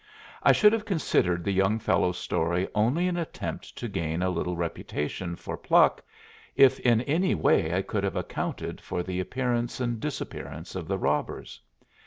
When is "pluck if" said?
5.57-6.79